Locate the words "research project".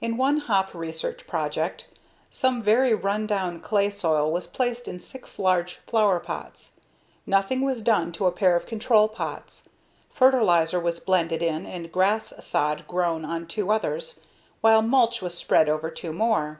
0.74-1.86